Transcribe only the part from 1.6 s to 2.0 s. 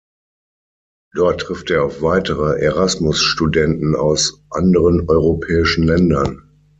er